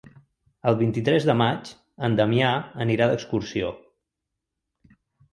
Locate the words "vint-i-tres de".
0.77-1.33